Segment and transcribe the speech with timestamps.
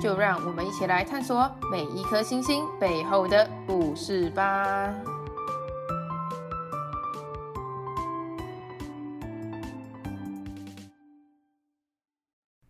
[0.00, 4.94] 就让我们一起来探索每一颗星星背后的故事吧。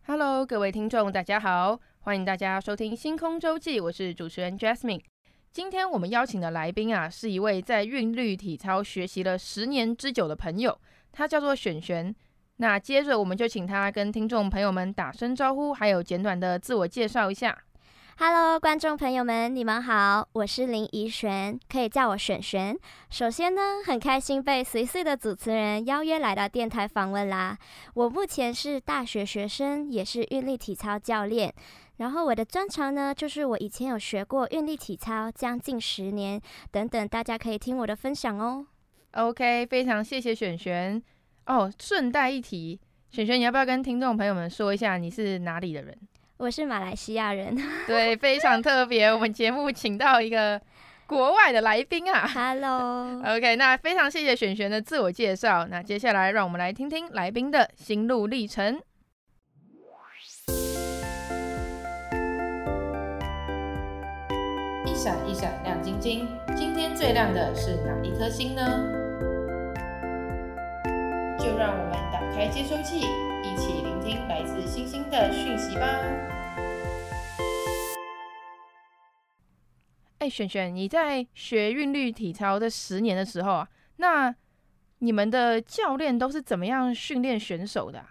[0.07, 5.03] Hello，各位听众，大家好，欢迎大家收听《星空周记》，我是主持人 Jasmine。
[5.53, 10.79] 今天我们邀请的来宾啊，是一位在韵律体操学习了十年之久的朋友，
[11.11, 12.15] 他叫做璇璇。
[12.59, 17.57] 那接着我们就请他跟听众朋友们打声招呼，还有简短的自我介绍一下。
[18.19, 22.75] Hello，观众朋友们，你们好，我是林怡璇，可以叫我璇璇。
[23.11, 27.59] 首先呢，很开心被随岁的主持人邀约来到电台访问啦。
[27.93, 31.53] 我目前是大学学生，也是韵律体操教练。
[31.99, 36.41] 然后我的专长呢，就是我以前有学过韵律体操，将近十年
[36.71, 38.67] 等等，大家可以听我的分享哦。
[39.13, 41.03] OK，非常谢谢璇璇。
[41.47, 42.79] 哦，顺带一提，
[43.11, 45.97] 璇璇，你要不要跟听众朋友们说一下你是哪里的人？
[46.39, 47.57] 我是马来西亚人。
[47.87, 50.61] 对，非常特别，我们节目请到一个
[51.07, 52.27] 国外的来宾啊。
[52.27, 53.23] Hello。
[53.25, 55.67] OK，那非常谢谢璇璇的自我介绍。
[55.69, 58.81] 那接下来让我们来听听来宾的心路历程。
[64.85, 69.06] 一闪一闪亮晶晶，今天最亮的是哪一颗星呢？
[71.47, 75.87] 就让我们打开接收器，一起聆听来自星星的讯息吧。
[80.19, 84.35] 哎，璇璇，你在学韵律体操的十年的时候啊，那
[84.99, 88.05] 你们的教练都是怎么样训练选手的？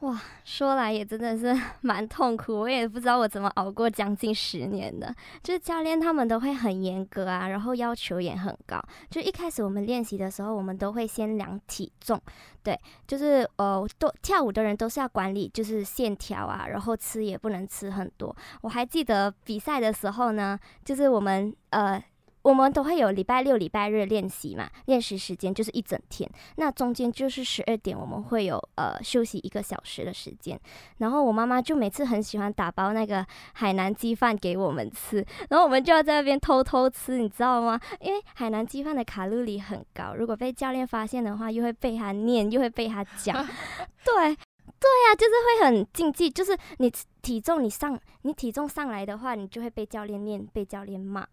[0.00, 5.14] 哇，说来也真的是 蛮痛苦，我也不知道我怎么熬过将近十年的。
[5.42, 8.82] 就是教练他们都会很严格啊，然后要求也很高。
[9.10, 12.18] 就一开始我们练习的时候，我们都会先量体重，
[12.62, 18.34] 对，就是呃，都跳舞的人都是要管理，就是线条啊，然后吃也不能吃很多。
[18.62, 22.02] 我还记得比赛的时候呢，就是我们呃。
[22.42, 26.28] 我们都会有礼拜六、礼拜日练习嘛，练习时间就是一整天。
[26.56, 30.58] 那中间就是十二点，我们会有呃休息一个小时的时间。
[30.98, 37.78] 然后我妈妈就每次很喜欢打包那个海南鸡饭给我们吃，然后我们就要在那边偷偷吃，你知道吗？
[38.00, 43.36] 因为海南鸡饭的卡路里很高，如果被教练发现的话，又会被他念，又会被他讲。
[44.02, 46.90] 对，对呀、啊，就是会很禁忌，就是你
[47.20, 51.26] 体重你上，你体重上来的话，你就会被教练念，被教练骂。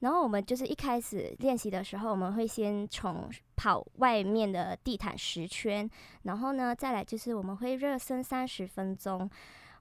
[0.00, 5.88] 然后我们就是一开始练习的时候，我们会先从跑外面的地毯十圈，
[6.22, 9.28] 然后呢，再来就是我们会热身三十分钟。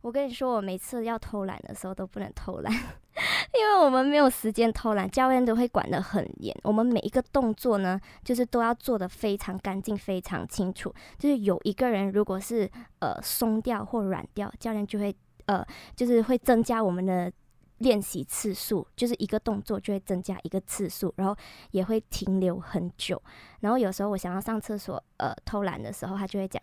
[0.01, 2.71] 我跟你说，我每次要偷懒的时候都不能偷懒，
[3.53, 6.55] 因为我们没有时间偷懒，教练都会管得很严。
[6.63, 10.93] 我们每一个动作呢，就是都要做得非常干净、非常清楚。
[11.17, 12.69] 就是有一个人如果是
[12.99, 17.31] 呃松掉或软掉，教练就会呃就是会增加我们的。
[17.79, 21.35] 练习次数就是一个动作就会增加一个次数，然后
[21.71, 23.21] 也会停留很久。
[23.59, 26.61] 然后有时候我想要上厕所，呃，偷懒的时候，他就会讲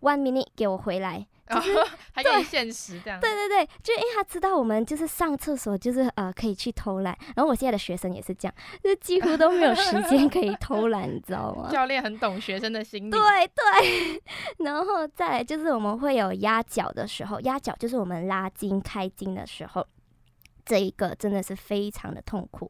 [0.00, 3.18] one minute 给我回来， 就是、哦、还可以限时这样。
[3.18, 7.16] 对对对，就因为他知道我们就是上厕所就是呃可以去偷懒。
[7.34, 11.70] 然后我现在的学生也是这样，就几乎都没有时间可以偷懒，你知道吗？
[11.72, 13.10] 教练很懂学生的心理。
[13.10, 14.22] 对对，
[14.64, 19.86] 然后再来就是我们会有压脚的时候，压脚就是我们拉筋开筋的时候。
[20.66, 22.68] 这一个真的是非常的痛苦，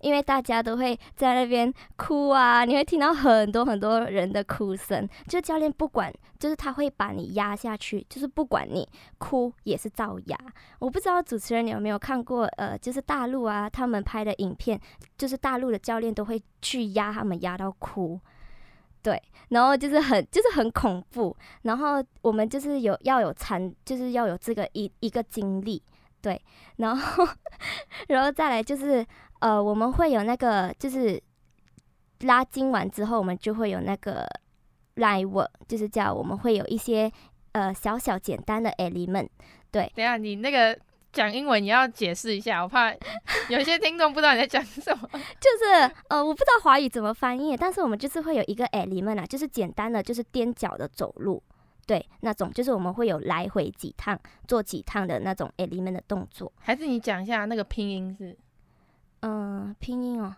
[0.00, 5.08] 因为大家都会在那边哭啊，你会听到很多很多人的哭声。
[5.26, 8.86] 就教练不管，就是他会把你压下去，就是不管你
[9.16, 10.38] 哭也是照压。
[10.78, 14.78] 我不知道主持人你有没有看过，呃，就是大陆啊，他们拍的影片，
[15.16, 18.20] 就是大陆的教练都会去压他们压到哭，
[19.02, 25.82] 对，然后就是很就是很恐怖，然后我们就是有要有参，就是要有这个一一个经历。
[26.22, 26.40] 对，
[26.76, 27.26] 然后，
[28.08, 29.04] 然后再来就是，
[29.40, 31.22] 呃，我们会有那个，就是
[32.20, 34.26] 拉筋完之后，我们就会有那个
[34.96, 37.10] live，work，就是叫我们会有一些
[37.52, 39.28] 呃小小简单的 element。
[39.70, 40.78] 对，等下你那个
[41.12, 42.92] 讲英文你要解释一下，我怕
[43.48, 45.08] 有些听众不知道你在讲什么。
[45.40, 51.42] 就是呃，我不知道华语怎么翻译，但是我们就是会有一个 element 啊，就是简单的，就是踮脚的走路。
[51.90, 54.16] 对，那种就是我们会有来回几趟
[54.46, 56.52] 做几趟的那种 element 的动作。
[56.60, 58.38] 还是你讲一下那个拼音是？
[59.22, 60.36] 嗯、呃，拼音哦，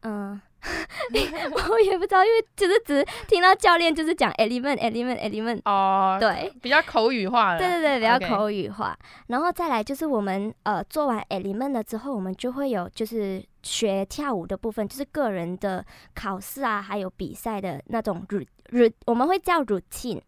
[0.00, 0.42] 嗯、呃。
[1.70, 7.58] 我也不知道，因为就是只听到教练就是讲 element element element 哦，对，比较口语化了。
[7.60, 8.98] 对对对，比较口语化。
[9.28, 20.20] 然后再来就是我们呃做完 element 了之后，我们就会有就是学跳舞的部分，就是个人的考试啊，还有比赛的那种 routine，我们会叫 routine，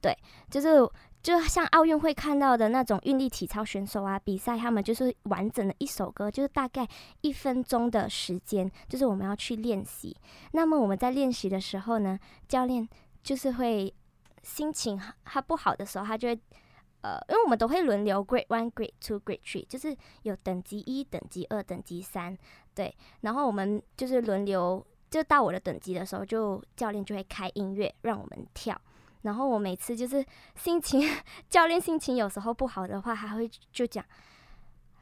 [0.00, 0.16] 对，
[0.50, 0.88] 就是。
[1.22, 6.88] 就像奥运会看到的那种运力体操选手啊，比赛他们就是完整的一首歌，就是大概
[7.20, 10.16] 一分钟的时间，就是我们要去练习。
[10.52, 12.18] 那么我们在练习的时候呢，
[12.48, 12.88] 教练
[13.22, 13.94] 就是会
[14.42, 16.40] 心情他不好的时候，他就会
[17.02, 22.34] 呃，因为我们都会轮流 Grade One、Grade Two、Grade Three，就是有等级一、等级二、等级三，
[22.74, 22.96] 对。
[23.20, 28.80] 然后我们就是轮流，就到我的等级的时候，就教练就会开音乐让我们跳。
[29.22, 30.24] 然后我每次就是
[30.54, 31.02] 心情，
[31.48, 34.04] 教练心情有时候不好的话，还会就讲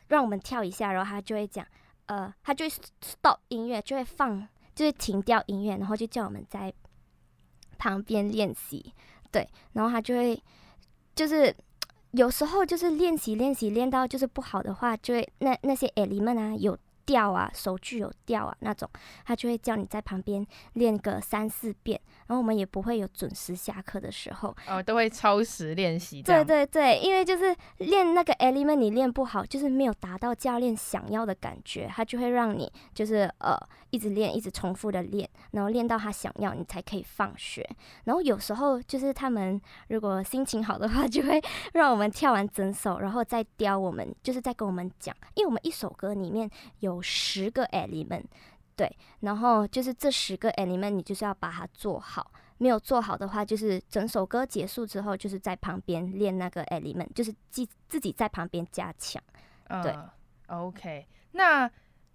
[0.09, 1.67] 让我们跳一下，然后他就会讲，
[2.06, 6.73] 呃，他就会 stop 音乐，就会放，就会停掉音乐，然后就叫我们在
[7.79, 8.93] 旁边练习，
[9.31, 10.43] 对，然后他就会
[11.14, 11.55] 就是
[12.12, 16.79] 有时候就是练习练习练到就是不好的话，就会那那些 element 啊有。
[17.09, 18.87] 掉啊，手具有掉啊，那种
[19.25, 21.99] 他就会叫你在旁边练个三四遍，
[22.29, 26.23] 然后我们也不会有准时下课的时候，哦，都会超时练习。
[26.23, 33.59] 对对对，因为就是练那个 element 你练不好，就是没有达到教练想要的感觉，他就会让你就是呃
[33.91, 37.69] 一直练，一直重复的练，然后练到他想要，你才可以放学。
[38.05, 41.43] 然后有时候就是他们如果心情好的话， 就会
[41.73, 46.49] 让我们跳完整首，然后再雕我们，就是再跟我们讲，因为我们一首歌里面
[46.81, 47.03] 有。
[47.29, 48.25] 十个 element，
[48.79, 52.31] 对，然后就是这十个 element，你就是要把它做好。
[52.59, 59.21] 没有做好的话，就是整首歌结束之后，就是在旁边练那个 element，就是自自己在旁边加强。
[59.83, 60.09] 对、嗯、
[60.47, 61.69] OK，那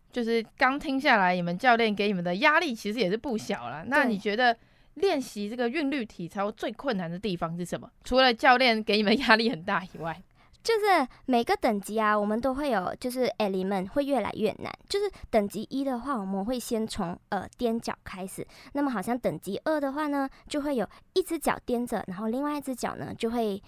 [0.10, 3.84] 就是刚听下来，你们教练给你们的压力其实也是不小了。
[3.88, 4.58] 那你觉得
[4.96, 7.90] 练习这个韵律体操最困难的地方是什么？
[8.06, 10.22] 除了教练给你们压力很大以外？
[10.64, 14.72] 就是每个等级啊，我们都会有，就是 element 会越来越难。
[14.88, 18.48] 就是等级一的话，我们会先从呃踮脚开始。
[18.72, 23.62] 那么好像等级二的话呢，就会有一只脚踮着，然后另外一只脚呢就会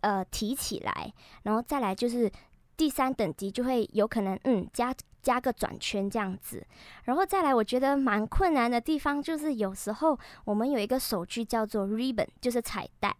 [0.00, 1.12] 呃提起来，
[1.44, 2.28] 然后再来就是
[2.76, 4.92] 第三等级就会有可能嗯加
[5.22, 6.66] 加个转圈这样子。
[7.04, 13.14] 然后再来，我觉得蛮困难的地方就是有时候我们有一个手具叫做 ribbon，就是彩带。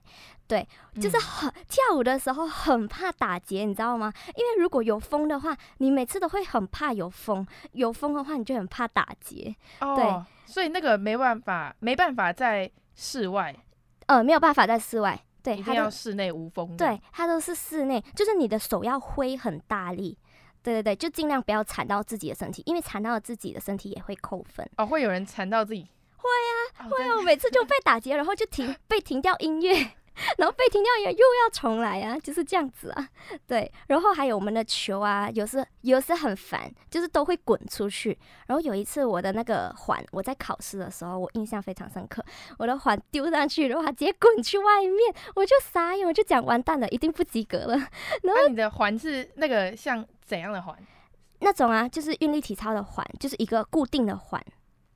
[0.51, 0.69] 对，
[1.01, 4.13] 就是很、嗯、跳舞的时候很怕打结，你知道吗？
[4.35, 7.47] 因为如果有风的话，你每次都会很怕有风。
[7.71, 9.55] 有风的话，你就很怕打结。
[9.81, 13.55] 哦，对，所以那个没办法，没办法在室外。
[14.07, 15.25] 呃，没有办法在室外。
[15.41, 16.77] 对，一定要室内无风。
[16.77, 20.19] 对，它都是室内，就是你的手要挥很大力。
[20.63, 24.69] 对对对，就尽量不要缠到自己的身体，因为缠到了自己的身体也会扣分。
[24.77, 25.87] 哦，会有人缠到自己？
[26.17, 29.91] 会啊，哦、会啊，我每次就被打结，然后就停，被停掉音乐。
[30.37, 33.09] 然后被停掉也又要重来啊，就是这样子啊，
[33.47, 33.71] 对。
[33.87, 38.19] 然后还有我们的球啊，有时有时很烦，就是都会滚出去。
[38.47, 42.25] 然后有一次我的那个环，我在考试的时候，我印象非常深刻，
[42.59, 47.77] 我的环丢上去，然后它直接滚去外面，我就傻眼，我就讲完蛋了，一定不及格了。
[48.23, 50.77] 然后那你的环是那个像怎样的环？
[51.41, 54.45] 那种啊，就是韵律体操的环，就是一个固定的环。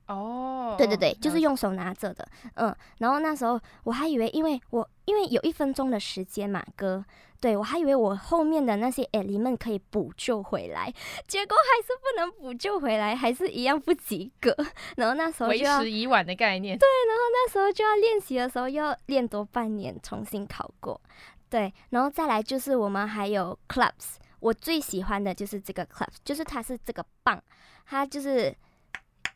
[0.07, 7.03] 哦，oh, 对对对，就是用手拿着的，嗯，然后那时候我还以为，因为我因为有一分钟的时间嘛，哥，
[7.41, 10.93] 对，我还以为我后面的那些 element 可以补救回来，
[11.27, 14.55] 结果还是不能补救回来，还是一样不及格。
[14.97, 21.01] 然后那时候为时已晚的概念，对，然后那时候就要练习的时候要练多半年，重新考过，
[21.49, 27.41] 对，然后再来就是我们还有 clubs，我最喜欢的就是这个 clubs，就是它是这个棒，
[27.87, 28.55] 它就是。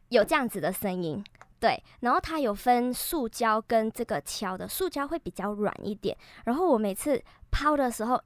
[0.10, 1.24] 有这样子的声音，
[1.60, 6.16] 对，然后它有分塑胶跟这个敲的，塑胶会比较软一点。
[6.46, 8.22] 然后我每次抛的时候，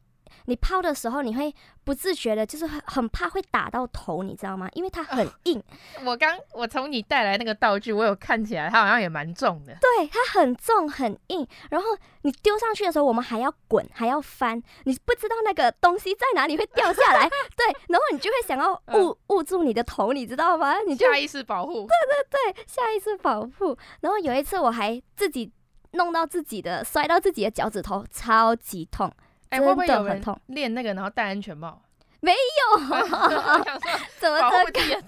[0.46, 4.68] 你抛的时候，你会不自觉的，就是很很怕会打到头，你知道吗？
[4.74, 5.60] 因为它很硬。
[5.60, 9.76] 哦、我刚我从你带来那个道具，我有看起来，它好像也蛮重的。
[9.80, 11.48] 对，它很重很硬。
[11.70, 11.88] 然后
[12.22, 17.28] 你丢上去的时候，我们还要滚，还要翻，你不知道那个东西在哪里会掉下来。
[17.56, 20.80] 对，然后你就会想要捂捂住你的头，你知道吗？
[20.88, 21.88] 你就下意识保护。
[21.88, 23.78] 对对对，下意识保护。
[24.02, 25.52] 然后有一次我还自己
[25.92, 29.12] 弄到自己的，摔到自己的脚趾头，超级痛。
[29.54, 31.82] 哎，会不会有人练那个，然后戴安全帽？
[32.22, 32.80] 没有，
[34.20, 35.04] 怎么这个？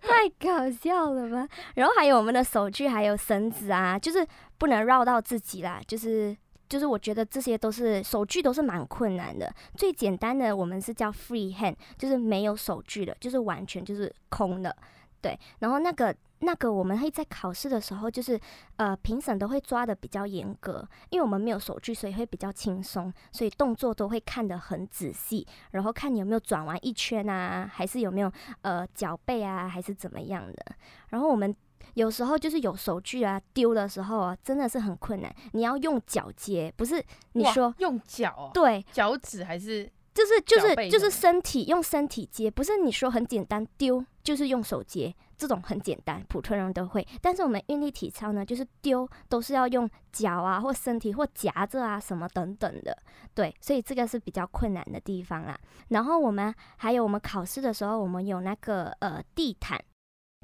[0.01, 1.47] 太搞笑了吧？
[1.75, 4.25] 然后还有我们的手具，还有绳子啊，就是
[4.57, 5.79] 不能绕到自己啦。
[5.87, 6.35] 就是
[6.67, 9.53] 就是，我觉得这些都是手具都是蛮困难的。
[9.77, 14.75] 最简单的，我们是叫 free hand，就是没有手具的，就是完全就是空的。
[15.21, 16.15] 对，然后那个。
[16.45, 18.39] 那个我们会在考试的时候，就是
[18.77, 30.75] 呃评审都会抓的比较严格，因为我们没有手具，所以会比较轻松，所以动作都会看得很仔细，然后看你有没有转完一圈啊，还是有没有呃脚背啊，还是怎么样的。
[31.09, 31.53] 然后我们
[31.95, 38.51] 有时候就是有手具啊丢的时候啊，真的是很困难，你要用脚接，不是你说用脚啊？
[38.53, 45.13] 对，脚趾还是就是就是就是身体用身体接，不是你说很简单丢就是用手接。
[45.37, 47.05] 这种很简单，普通人都会。
[47.21, 52.97] 但是我们韵律体操呢，就是丢都是要用脚啊，或身体，或夹着啊，什么等等的。
[53.33, 55.59] 对，所以这个是比较困难的地方啦。
[55.89, 59.77] 然后我们还有我们考试的时候，我们有那个呃地毯，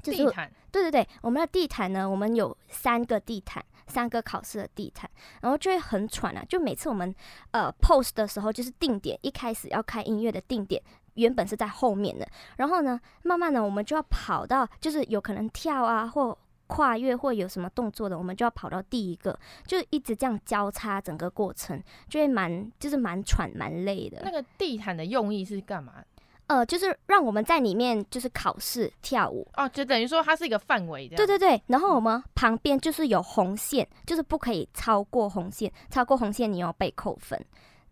[0.04, 0.52] 就是地毯。
[0.70, 5.10] 对对对，我们的地毯呢，我们有三个地毯，三个考试的地毯，
[5.42, 6.42] 然后就会很喘啊。
[6.48, 7.14] 就每次我们
[7.50, 10.82] 呃 pose 的时候，就是定点，一开始要开音乐的定点。
[11.14, 16.36] 原本是在后面的，然后呢，慢慢的我们就要跑到，就是有可能跳啊或
[16.68, 24.22] 跨越或有什么动作的，我们就要跑到第一个，就一直这样交叉整个过程，就会蛮就是蛮喘蛮累的。
[24.24, 26.02] 那个地毯的用意是干嘛？
[26.46, 31.16] 呃，就是让我们在里面就是考试跳舞哦，就等于说它是一个范围的。
[31.16, 37.42] 对对对，然后我们旁边就是有红线，就是不可以超过红线，超过红线你要被扣分，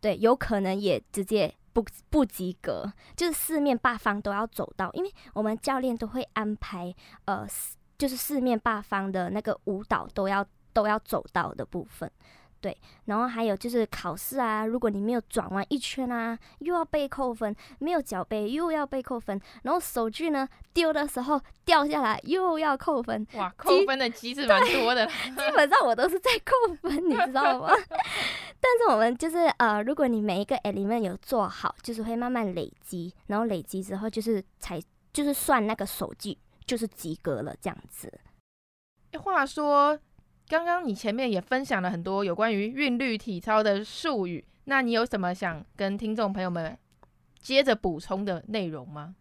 [0.01, 1.55] 对，有可能也直接。
[1.73, 6.93] 不不及格，就是四面八方都要走到，因为我们教练都会安排，
[7.27, 7.47] 呃，
[7.97, 12.11] 就是四面八方的那个舞蹈都要都要走到的部分。
[12.61, 12.77] 对，
[13.07, 19.41] 然后还有就是考试啊，如果你没有转完一圈啊，又要被扣分；没有脚背又要被扣分。
[19.63, 23.27] 然后手具呢丢的时候掉下来又要扣分。
[23.33, 25.07] 哇，扣分的机制蛮多的。
[25.07, 27.69] 基本上我都是在扣分，你知道吗？
[28.61, 34.79] 但是我们就是呃，如果你每一个 element 有做好，就是会慢慢累积，然后累积之后就是才
[35.15, 36.37] 就是算那个手具
[36.67, 38.13] 就是及格了这样子。
[39.19, 39.99] 话说。
[40.51, 46.77] 刚刚你前面也分享了很多有关于韵律体操的术语，那你有什么想跟听众朋友们
[47.39, 49.15] 接着补充的内容吗？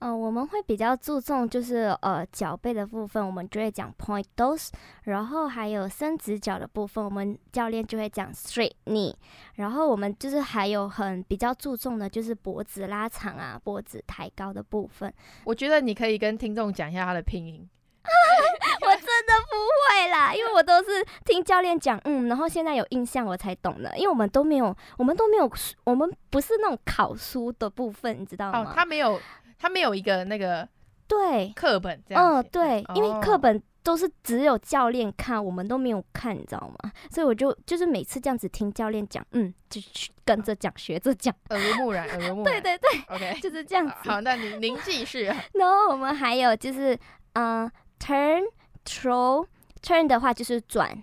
[0.00, 4.70] 嗯、呃，我们会比较注重就是呃脚背的部分，我们就会讲 point toes，
[5.04, 9.14] 然后还有伸直脚的部分，我们教练就会讲 straight knee，
[9.54, 15.14] 然后我们就是还有很比较注重的就是脖子拉长啊，脖子抬高的部分。
[15.44, 17.64] 我觉得你可以跟听众讲一下它的拼音。
[18.82, 25.50] 我真的不会啦，因为我都是听教练讲，嗯，然后现在有印象我才懂的，因为我们都没有，我们都没有，
[25.84, 28.60] 我们不是那种考书的部分，你知道吗？
[28.60, 29.20] 哦，他没有，
[29.58, 30.68] 他没有一个那个
[31.08, 36.90] 对课本这样，嗯，对，因为课本都是只有教练看，我们都没有看，你知道吗？
[37.10, 43.94] 所以我就就是每次这样子听教练讲，嗯，就去跟着讲，学着讲，耳濡目染，耳濡目 染，对对对，OK，就是这样子。
[44.10, 45.24] 好，那您您继续。
[45.54, 46.98] 然后我们还有就是，
[47.34, 48.42] 嗯，turn。
[48.88, 49.44] throw
[49.82, 51.02] turn 的话就是转，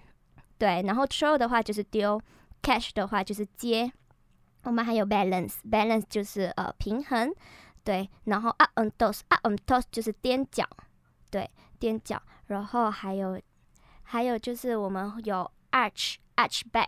[0.57, 2.17] 对，然后 throw 的话就是丢
[2.61, 3.91] ，catch 的话就是接。
[4.63, 7.35] 我们还有 balance，balance 就是呃平衡，
[7.83, 10.65] 对，然后 up and toss，up and toss 就是踮脚，
[11.29, 12.23] 对，踮脚。
[12.45, 13.37] 然后还有
[14.03, 16.87] 还有就是我们有 arch，arch back，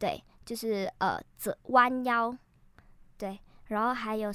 [0.00, 2.36] 对，就是呃侧弯腰，
[3.16, 4.32] 对，然后还有。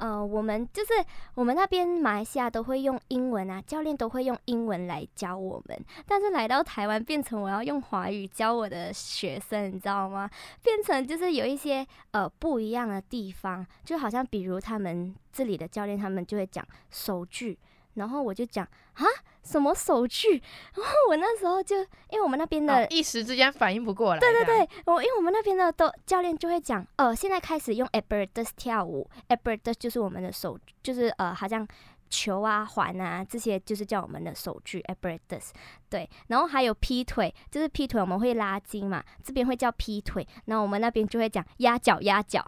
[0.00, 0.94] 呃，我们就是
[1.34, 5.78] 我们那边马来西亚都会用英文啊，教练都会用英文来教我们。
[6.06, 10.30] 但是来到台湾，变成我要用华语教我的学生，你知道吗？
[10.62, 17.58] 变成就是有一些呃不一样的地方，就好像比如他们这里的教练，他们就会讲手句。
[17.94, 19.04] 然后我就讲啊，
[19.42, 20.42] 什么手具？
[20.74, 21.76] 然后我那时候就，
[22.10, 24.20] 因为我们那边的、哦、一时之间反应不过来。
[24.20, 31.66] 对对对，我因为我们那边的都教练就会讲，呃，现在开始用 apparatus 跳舞，apparatus 就是我们的手，就是呃，好像
[32.08, 35.50] 球啊、环啊这些，就是叫我们的手具 apparatus。
[35.88, 42.44] 对，然后还有劈腿，就是劈腿我们会拉筋嘛，这边会叫劈腿，然后我们那边就会讲压脚压脚。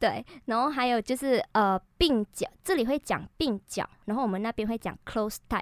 [0.00, 5.60] 对，然后还有就是呃并角，这里会讲并角，然后我们那边会讲 close tie。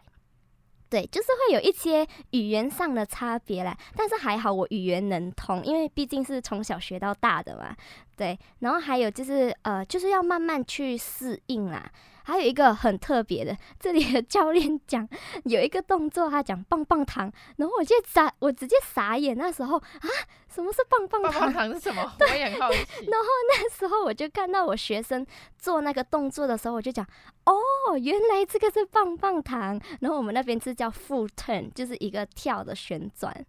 [0.89, 7.77] 对，就是会有一些语言上的差别啦，但是还好我语言能通，因为毕竟是从小学到大的嘛。
[8.17, 11.91] 对，然后还有就是呃就是要慢慢去适应啦。
[12.23, 15.07] 还有一个很特别的，这里的教练讲
[15.45, 19.37] 有一个动作，他讲棒棒糖，然后我就傻，我直接傻眼。
[19.37, 20.09] 那时候啊，
[20.49, 21.33] 什么是棒棒糖？
[21.33, 22.03] 棒棒糖是什么？
[22.21, 22.79] 我也很好奇。
[23.07, 25.25] 然后那时候我就看到我学生
[25.59, 27.07] 做那个动作的时候，我就讲，
[27.45, 29.81] 哦，原来这个是棒棒糖。
[30.01, 33.45] 然后我们那边是叫 full turn，就是一个跳的旋转。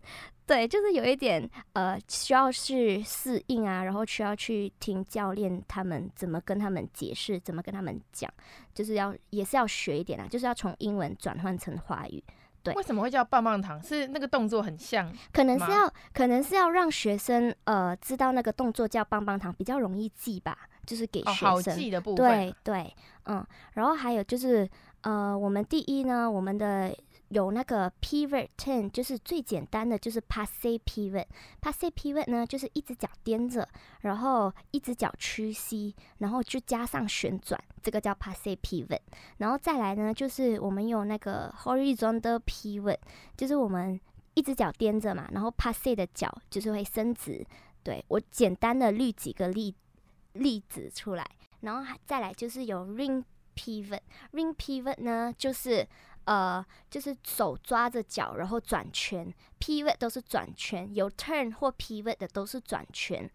[0.46, 8.27] 对，就是有一点呃，需要去适应啊，然后需要去听教练他们怎么跟他们解释，怎么跟他们讲，
[8.74, 12.24] 就是要也是要学一点啊，就是要从英文转换成华语。
[12.73, 13.81] 对，为什么会叫棒棒糖？
[13.81, 15.11] 是那个动作很像？
[15.31, 22.25] 可能是要，可能是要让学生呃知道那个动作叫棒棒糖，比较容易记吧，就是给学生、哦、好记的部分。
[22.25, 22.95] 对对，
[23.25, 24.69] 嗯，然后还有就是
[25.01, 26.95] 呃，我们第一呢，我们的。
[27.29, 31.25] 有那个 pivot turn，就是最简单的，就是 passe pivot。
[31.62, 33.67] passe pivot 呢，就是一只脚踮着，
[34.01, 39.00] 然后一只脚屈膝，然后就加上旋转，这个叫 passe pivot。
[39.38, 42.98] 然后再来呢，就是我们有那个 horizontal pivot，
[43.38, 44.00] 就是我们
[44.33, 47.45] 一只脚踮着嘛，然后 passe 的脚就是会伸直。
[47.83, 49.75] 对，我简单的举几个例
[50.33, 51.25] 例子出来，
[51.62, 53.24] 然后再来就是有 ring
[53.55, 54.01] pivot。
[54.33, 55.88] ring pivot 呢，就是。
[56.29, 63.27] 呃，就是手抓着脚，然后转圈，pivot 都是转圈，有 turn 或 pivot 的都是转圈。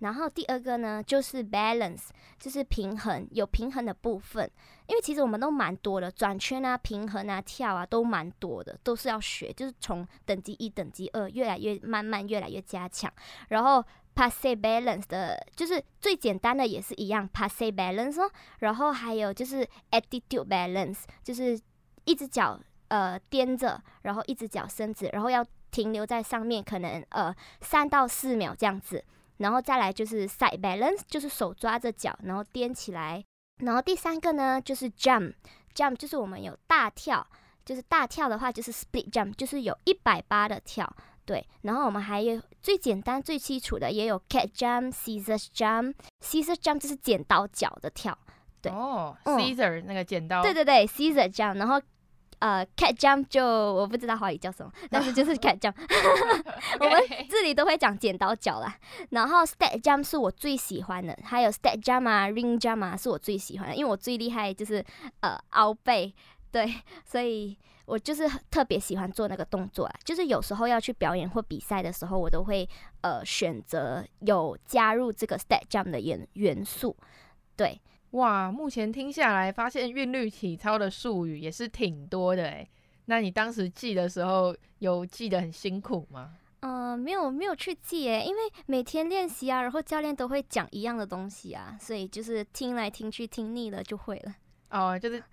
[0.00, 4.50] 然后第二个呢，就是 balance，就是平衡，有平衡的部分。
[4.86, 9.50] 因为其实我们都蛮多的，转圈啊、平衡啊、跳啊，都蛮多的，都是要学。
[9.54, 13.10] 就是从等级一、等级二，越来越慢慢，越来越加强。
[13.48, 13.82] 然后
[14.14, 18.20] passe balance 的，就是最简单的也是一样，passe balance。
[18.58, 21.58] 然后还有就是 attitude balance，就是。
[22.04, 29.04] 一只脚呃踮着，然后一只脚伸直，然后要停留在上面，可能呃三到四秒这样子，
[29.38, 33.24] 然后再来就是 side balance，就是手抓着脚，然后踮起来，
[33.58, 37.26] 然后第三个呢就是 jump，jump 就是我们有大跳，
[37.64, 40.94] 就是大跳的话就是 split jump，就是有一百八的跳，
[41.24, 48.16] 对，然后我们还有最简单最基础的也有 cat jump，scissors jump，scissors jump 就是剪刀脚的跳。
[48.62, 51.80] 对哦，Caesar、嗯、那个剪刀，对对对，Caesar jump，然后
[52.38, 55.74] 呃，cat jump 就我不知道华语叫什么， 但是就是 cat jump，
[56.80, 58.76] 我们这里都会讲剪刀脚啦。
[59.10, 64.84] 然后 step jump 是我最喜欢的，还有 step jump 啊，ring jump 啊是我最喜欢的，因为我最厉害就是
[65.20, 66.12] 呃凹背，
[66.50, 66.72] 对，
[67.04, 69.94] 所以我就是特别喜欢做那个动作啊。
[70.04, 72.68] 就是有时候要去表演或比赛的时候，我都会
[73.02, 76.96] 呃选择有加入这个 step jump 的元元素，
[77.56, 77.80] 对。
[78.12, 82.68] 哇，目前听下来，发现韵律体操的术语也是挺多的诶。
[83.06, 86.30] 那你当时记的时候，有记得很辛苦吗？
[86.60, 94.34] 嗯、呃，没有，没有去记诶，因为每天练习啊，然后教练都会讲一样的东西啊，所以就是听来听去，听腻了就会了。
[94.70, 95.22] 哦，就是。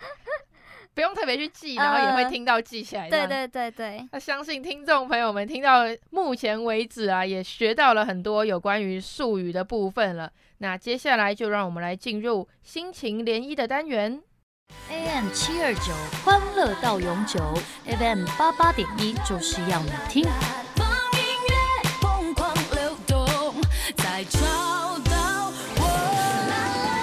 [0.91, 3.09] 不用特别去记，然后也会听到记起来。
[3.09, 4.05] 对对对对。
[4.11, 10.29] 那相信听众朋友们听到目前为止啊，也学到了很多有关于术语的部分了。
[10.61, 14.21] 那接下来就让我们来进入心情涟漪的单元。
[14.89, 15.93] AM 七二九，
[16.23, 17.39] 欢乐到永久
[17.87, 20.27] ；FM 八八点一，就是要你听。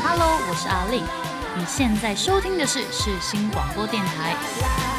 [0.05, 1.03] Hello，我是阿丽。
[1.57, 4.96] 你现在收听的是世新广播电台。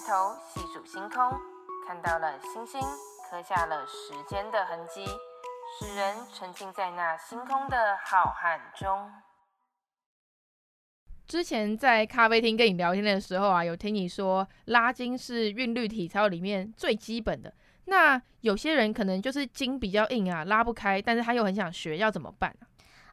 [0.00, 1.30] 抬头细数星空，
[1.86, 2.80] 看到了星星，
[3.28, 5.04] 刻下了时间的痕迹，
[5.78, 9.12] 使人沉浸在那星空的浩瀚中。
[11.26, 17.52] 之前在咖啡厅跟你聊天的时候啊，有听你说拉筋是韵律体操里面最基本的。
[17.84, 22.69] 那有些人可能就是筋比较硬啊，拉不开，但是他又很想学，要怎么办啊？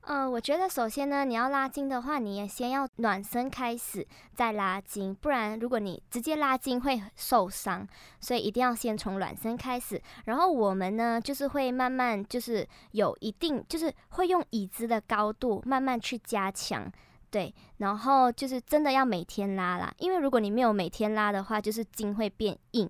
[0.08, 7.86] 呃，我觉得首先呢，你要拉筋的话，你也先要暖身开始再拉筋，不然如果你直接拉筋会受伤，
[8.22, 10.02] 所以一定要先从暖身开始。
[10.24, 16.90] 然后我们呢，就是会慢慢就是有一定，就是会用椅子的高度慢慢去加强。
[17.30, 22.90] 对，然后就是真的要每天拉啦，因为如果你没有每天拉的话，就是筋会变硬。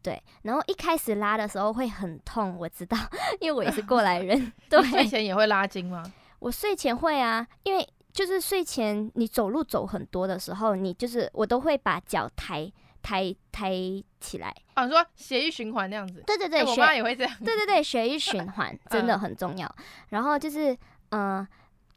[0.00, 2.96] 对，然后一开始拉的时候会很痛，我知道，
[3.40, 4.52] 因为我也是过来人。
[4.70, 6.04] 对，睡前也会拉筋吗？
[6.42, 13.72] 我睡前会啊，因为就是睡前你走路走很多的时候，你就是我都会把脚抬抬抬
[14.20, 14.54] 起来。
[14.74, 16.22] 啊，你说血液循环那样子？
[16.26, 17.32] 对对对，欸、我妈也会这样。
[17.44, 19.66] 对对对，血液循环 真的很重要。
[19.78, 20.72] 嗯、然后就是
[21.10, 21.38] 嗯。
[21.38, 21.48] 呃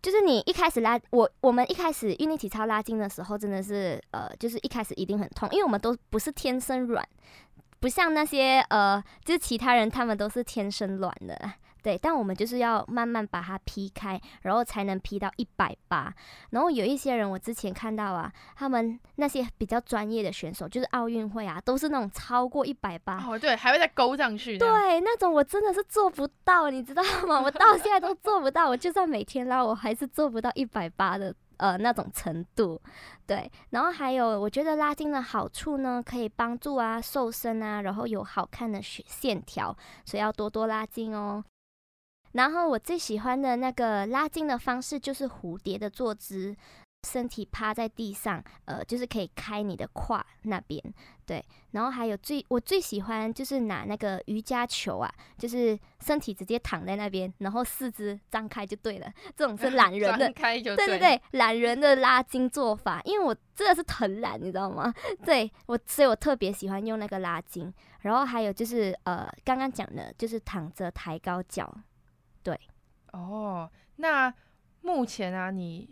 [0.06, 7.04] 就是你一开始拉我，我们一开始韵律体操拉筋的时候，真的是呃，就是一开始一定很痛，因为我们都不是天生软，
[7.80, 11.36] 不像那些呃，就是其他人他们都是天生软的，
[11.86, 16.12] 对，但我们就是要慢慢把它劈开，然后才能劈到一百八。
[16.50, 23.24] 然后有一些人，我之前看到啊，他们那些比较专业的选手，就是奥运会啊，都是那种超过一百八。
[23.24, 24.58] 哦，对，还会再勾上去。
[24.58, 24.68] 对，
[25.02, 27.40] 那种我真的是做不到，你知道吗？
[27.40, 32.82] 我到现在都做不到，我就算每天拉，我还是做不到一百八的呃那种程度。
[33.28, 41.44] 对，然后还有，我觉得拉筋的好处呢，可以帮助啊瘦身啊，然后有好看的线条，所以要多多拉筋哦。
[42.36, 46.54] 然后我最喜欢的那个拉筋的方式就是蝴蝶的坐姿，
[47.08, 50.84] 身体趴在地上，呃，就是可以开你的胯那边，
[51.26, 51.42] 对。
[51.72, 59.10] 然后还有最我最喜欢就是拿那个瑜伽球啊，就是身体直接躺在那边，然后四肢张开就对了。
[59.36, 63.02] 这种是懒人的， 开就对，对对对，懒人的拉筋做法。
[63.06, 64.94] 因为我真的是很懒，你知道吗？
[65.24, 67.74] 对我，所以我特别喜欢用那个拉筋。
[68.02, 71.74] 然后还有就是呃，刚刚讲的就是躺着抬高脚。
[72.46, 72.60] 对，
[73.12, 74.32] 哦，那
[74.82, 75.90] 目前啊，你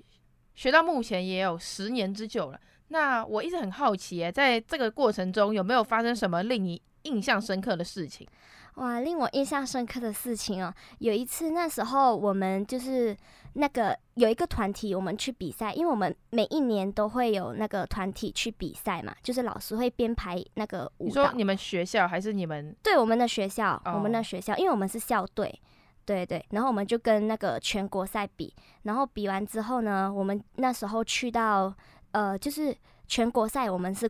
[0.53, 2.61] 学到目前也有十年之久了。
[2.89, 8.27] 那我一直很好奇，哎，在这个过程中有没有发生什么令你印象深刻的事情？
[8.75, 13.17] 哇，令我印象深刻的事情哦，有一次那时候我们就是
[13.53, 21.07] 那个有一个团体，我们去比赛，因为我们每一年都会有那个团体去比赛嘛，就是老师会编排那个舞蹈。
[21.07, 22.75] 你说你们学校还是你们？
[22.83, 25.59] 对，我们的学校，哦，我们的学校，因为我们是校队。
[26.05, 31.73] 对对，然后我们就跟那个全国赛比，然后比完之后呢，我们那时候去到
[32.11, 32.75] 呃，就是
[33.07, 34.09] 全国赛，我们是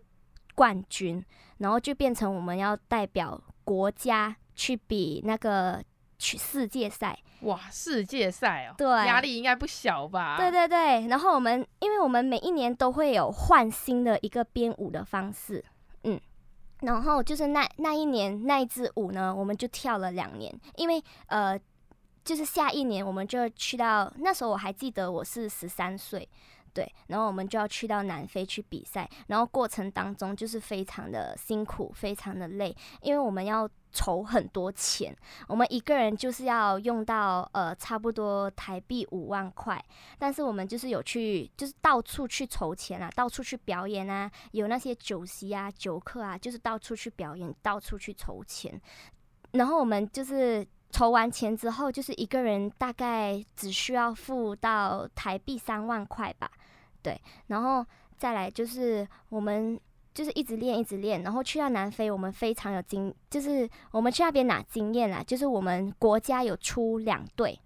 [0.55, 1.23] 冠军，
[1.59, 5.83] 然后就变成我们要代表国家去比那个
[6.17, 7.17] 去世界赛。
[7.41, 10.37] 哇，世界赛哦，对，压力应该不小吧？
[10.37, 15.63] 对对对，然后我们因为我们每一年都会有换新的一个编舞的方式，
[16.03, 16.19] 嗯，
[16.81, 21.59] 然后就是那那一年那一支舞呢，我们就跳了两年，因为呃。
[22.23, 26.27] 就是下一年我们就去到，那时候我还记得我是十三岁，
[26.73, 35.15] 对，然后我们就要去到南非去比赛，然后过程当中就是非常的辛苦，非常的累，因为我们要筹很多钱，
[35.47, 39.83] 我们一个人就是要用到呃差不多台币五万块，
[40.17, 48.81] 但是我们就是有去就是到处去筹钱啊，到处去表演啊，有那些酒席啊、酒客啊，就是到处去表演，到处去筹钱，
[49.51, 50.65] 然后我们就是。
[50.93, 56.49] 筹完钱之后，就是一个人大概只需要付到台币三万块吧，
[57.01, 57.83] 对，然后
[58.15, 59.77] 再来就是我们
[60.13, 67.59] 就是一直练一直练，然后去到南非，我们非常有经，就是我们去那边拿经验啦，就是我们国家有出两队，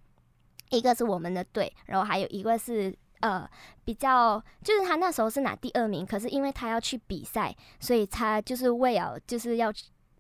[0.70, 3.46] 一个是我们的队，然后还有一个是呃
[3.84, 9.70] 比较，就是他那时候是拿第二名，可是因为他要去比赛，所以他就是为了就是要。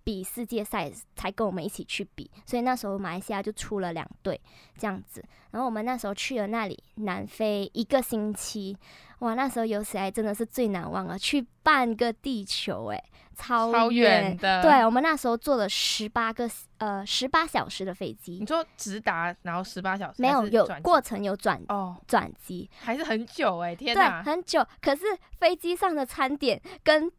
[0.07, 4.39] 比世界赛才跟我们一起去比，所以那时候马来西亚就出了两队
[4.77, 5.21] 这样子。
[5.51, 8.77] 然后我们那时候去了那里南非一个星期，
[9.19, 13.03] 哇，那时候有史以来真的是最难忘了，去半个地球，诶，
[13.35, 14.61] 超超远的。
[14.61, 18.37] 对，我们那时候坐了十八个呃十八小时的飞机。
[18.39, 20.21] 你说直达，然后十八小时？
[20.21, 24.65] 没有，有过程有转哦转机，还是很久诶，天哪，对，很久。
[24.81, 25.03] 可是
[25.37, 27.11] 飞机上的餐点跟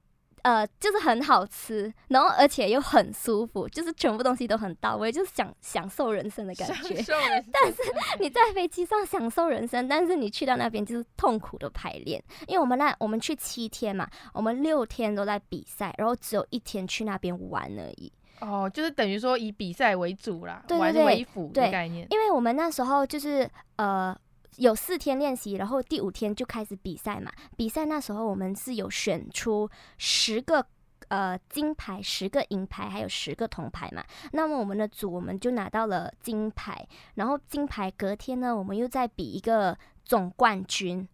[0.42, 6.94] 呃，就是很好吃，然后而且又很舒服，就是全部东西都很到位，就是享享受人生的感觉。
[7.52, 7.82] 但是
[8.20, 18.12] 你在飞机上享受人生，但是你去到那边就是痛苦的排练，因为我们那我们去七天嘛，我们六天都在比赛，然后只有一天去那边玩而已。
[18.40, 22.06] 哦，就是等于说以比赛为主啦，对对对，玩为辅的概念。
[22.10, 24.16] 因为我们那时候就是呃。
[24.56, 27.30] 有四天练习，然后第五天就开始比赛嘛。
[27.56, 30.64] 比赛那时候我们是有选出十个
[31.08, 34.04] 呃金牌、十个银牌，还有十个铜牌嘛。
[34.32, 41.06] 那么我们的组我们就拿到了金牌，然后金牌隔天呢，我们又再比一个总冠军。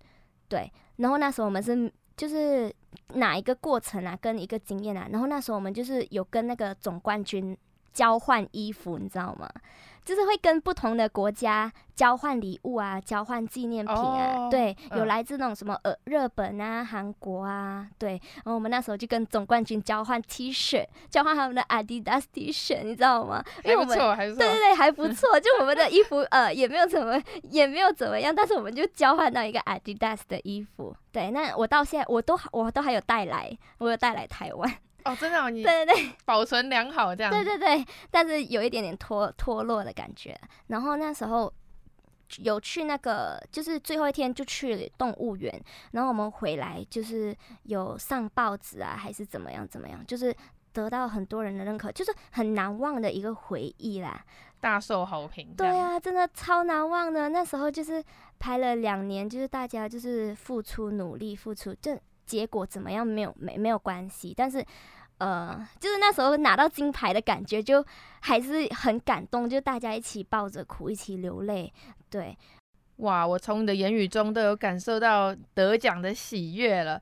[0.48, 2.72] 对，然后那时候我们是就是
[3.14, 5.08] 哪一个过程啊，跟一个经验啊。
[5.10, 7.56] 然后那时候我们就是有跟那个总冠军
[7.92, 9.50] 交换衣服，你知道吗？
[10.04, 23.42] 就是会跟不同的国家交换礼物啊，交换纪念品啊，oh, 对，有来自那种什么呃日本啊、韩国啊，对，然后我们那时候就跟总冠军交换 T 恤，交换他们的 Adidas T 恤，你知道吗？
[23.64, 34.70] 因为我们还不错，对对对，还不错，就我们的衣服呃也没有怎么也没有怎么样，但是我们就交换到一个 Adidas 的衣服，对，那我到现在我都我都还有带来，我有带来台湾。
[35.04, 37.30] 哦，真的、哦，你对对对， 保存良好这样。
[37.30, 40.38] 对对对，但是有一点点脱脱落的感觉。
[40.68, 41.52] 然后那时候
[42.38, 45.62] 有去那个，就是最后一天就去动物园，
[45.92, 50.34] 然后我们回来就是有上报纸啊，还是怎么样怎么样，就是
[50.72, 54.24] 得到很多人的认可，就是很难忘的一个回忆啦，
[54.58, 55.54] 大受好评。
[55.54, 57.28] 对啊，真的超难忘的。
[57.28, 58.02] 那时候就是
[58.38, 64.64] 拍了两年，就是大家就是付出努力，付出，这结果怎么样没有没没有关系，但是。
[65.18, 67.82] 呃，就是那时候拿到金牌的感觉，就
[68.22, 71.72] 还是很感动，就大家一起抱着哭，一起流泪。
[72.10, 72.36] 对，
[72.96, 77.00] 哇，我从你的言语中都有感受到得奖的喜悦了。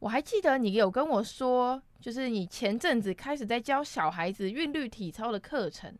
[0.00, 5.96] 我还记得你有跟我说，就是你前阵子开始在教小孩子韵律体操的课程，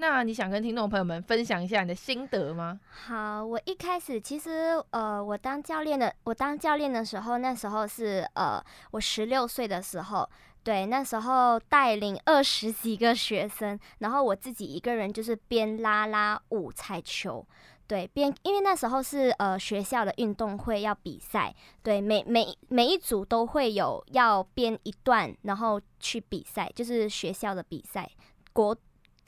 [0.00, 2.78] 那你想跟听众朋友们分享一下你的心得吗？
[2.88, 10.28] 好，我一开始其实呃，我当教练的，我当教练的时候，那时候是呃，我十六岁的时候。
[10.62, 17.46] 对，那时候带领二十几个学生，然后我自己一个人就是边拉拉舞彩球，
[17.86, 28.10] 对，边因为那时候是呃学校的运动会要比赛，对，每每每一组都会有要编一段，然后去比赛，就是学校的比赛，
[28.52, 28.76] 国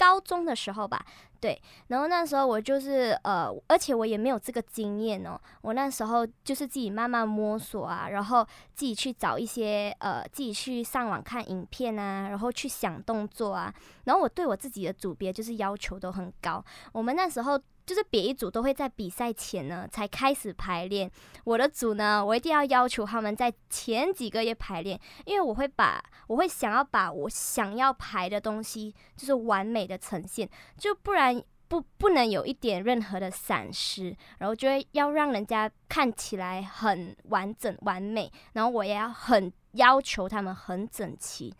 [0.00, 1.04] 高中的时候吧。
[1.38, 5.38] 对，然后那时候我就是呃，而且我也没有这个经验哦。
[5.62, 13.72] 我那时候就是自己慢慢摸索啊，然后自己去找一些呃，自己去上网看影片啊，然后去想动作啊。
[14.04, 16.64] 然后我对我自己的组别就是要求都很高。
[16.92, 17.60] 我们那时候。
[17.86, 21.10] 就是别一组都会在比赛前呢才开始排练，
[21.44, 41.52] 我的组呢，我一定要要求他们在前几个月排练，因为我会把我会想要把我想要排的东西就是完美的呈现，就不然不不能有一点任何的闪失，然后就会要让人家看起来很完整完美，然后我也要很要求他们很整齐，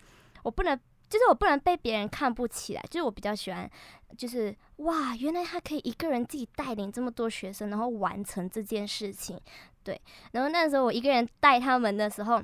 [0.43, 0.79] 我不能。
[1.11, 3.71] 就是我不能被别人看不起来，就是我比较喜欢，
[4.17, 9.39] 就是哇，原来他可以一个人自己带领这么多学生，然后完成这件事情，
[9.85, 10.01] 对。
[10.33, 12.43] 然后那时候我一个人带他们的时候。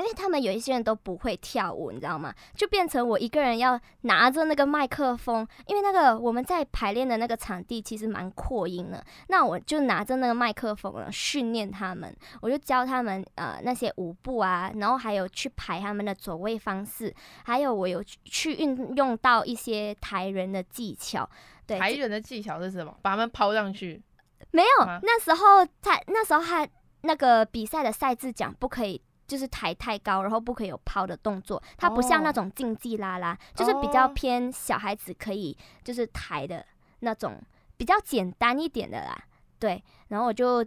[0.00, 2.34] 因为他们有一些人都不会跳舞，你知道吗？
[2.56, 21.28] 就变成我一个人要拿着那个麦克风，因为那个我们在排练的那个场地其实蛮扩音的，那我就拿着那个麦克风了，训练他们，我就教他们呃那些舞步啊，然后还有去排他们的走位方式，还有我有去运用到一些抬人的技巧。
[21.66, 22.96] 对，抬人的技巧是什么？
[23.02, 24.02] 把他们抛上去？
[24.50, 26.68] 没有，那时候他那时候还
[27.02, 29.00] 那个比赛的赛制讲不可以。
[29.30, 31.62] 就是抬太高，然后不可以有抛的动作。
[31.78, 36.66] 它不像那种竞技啦啦，就是比较偏小孩子可以就是抬的
[36.98, 37.40] 那种，
[37.76, 39.16] 比较简单一点的啦。
[39.60, 40.62] 对，然后我就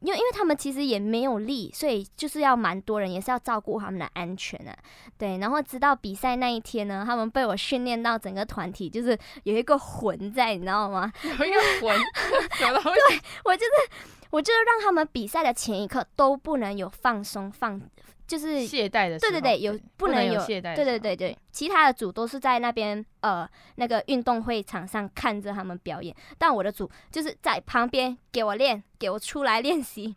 [0.00, 4.76] 因为因为他们其实也没有力，所以就是要蛮多人，也是要照顾他们的安全啊。
[5.16, 11.12] 对，然后直到比赛那一天呢，他们被我训练到整个团体就是有一个魂在，你知道吗？
[11.22, 11.96] 有一个魂，
[12.58, 14.12] 对，我就是。
[14.32, 17.78] 我就是让他们比赛的前一刻都不能有放松放，
[18.26, 19.30] 就是懈怠的时候。
[19.30, 20.74] 对对对，有不能有，能有懈怠。
[20.74, 30.16] 对对对对，其他的组都是在那边呃那个运动会场上看着他们表演，但我的组就是在旁边给我练，给我出来练习。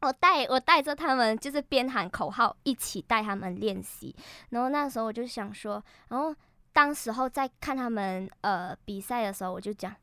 [0.00, 4.16] 我带我带着他们，就是边喊口号一起带他们练习。
[4.48, 6.34] 然后那时候我就想说，然后
[6.72, 9.94] 当时候在看他们呃比赛的时候，我就讲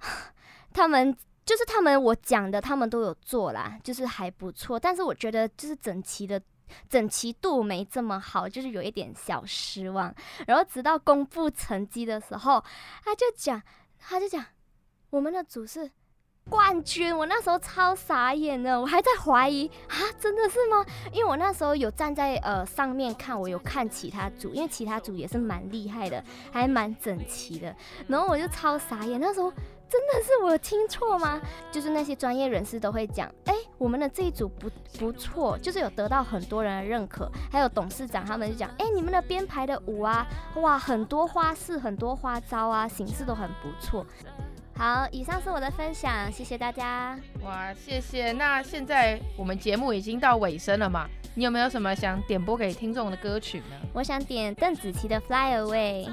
[0.74, 1.16] 他们。
[1.44, 4.78] 就是他们，我讲的他们都有做啦，就是还不错。
[4.78, 6.40] 但是我觉得就是整齐的
[6.88, 10.14] 整齐度没这么好，就是有一点小失望。
[10.46, 12.62] 然后直到公布成绩的时候，
[13.04, 13.60] 他就讲，
[13.98, 14.44] 他就讲
[15.10, 15.90] 我们的组是
[16.48, 17.14] 冠军。
[17.14, 20.86] 我那时候超傻眼的，我还在怀疑啊，真的是吗？
[21.12, 27.74] 因为我那时候有站在呃上面看，我有看其他组，因为其他组也是蛮厉害的，还蛮整齐的。
[28.06, 29.52] 然后我就超傻眼，那时候。
[29.92, 31.38] 真的是我有听错吗？
[31.70, 37.30] 就是那些专业人士都会讲，哎、欸，我们的这一组不不错，就是有得到很多人的认可。
[37.50, 44.06] 还有董事长他们就讲，哎、欸，你们的编排的舞啊，哇，很多花式，很多花招啊，形式都很不错。
[44.74, 47.20] 好，以上是我的分享，谢谢大家。
[47.44, 48.32] 哇，谢谢。
[48.32, 51.06] 那现在我们节目已经到尾声了嘛？
[51.34, 53.76] 你有没有什么想点播给听众的歌曲呢？
[53.92, 56.06] 我想点邓紫棋的《Fly Away》。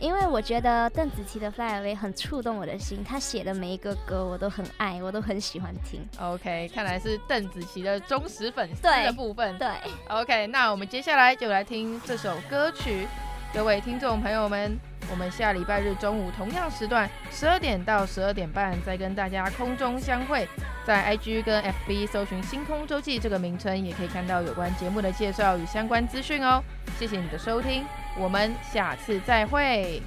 [0.00, 6.00] 因为我觉得邓紫棋的《Fly Away》很触动我的心，她写的每一个歌我都很爱，我都很喜欢听。
[6.20, 9.56] OK，看来是邓紫棋的忠实粉丝的部分。
[9.58, 13.06] 对，对，OK，那我们接下来就来听这首歌曲。
[13.54, 14.76] 各位听众朋友们，
[15.10, 20.46] 我们下礼拜日中午同样时段，十二点到十二点半再跟大家空中相会。
[20.84, 26.62] 在 IG 跟 FB 搜寻“星空周记”这个名称，也可以看到有关节目的介绍与相关资讯哦。
[26.98, 27.84] 谢谢你的收听。
[28.18, 30.02] 我们下次再会。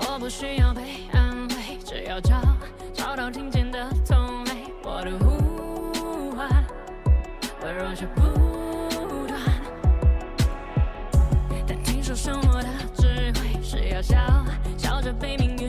[0.00, 2.40] 我不需要被安慰，只要找
[2.92, 4.52] 找到听见的同类。
[4.82, 6.48] 我的呼唤，
[7.62, 8.22] 温柔却不
[9.26, 9.40] 断。
[11.66, 14.16] 但听说生活的智慧是要笑，
[14.78, 15.63] 笑着被命运。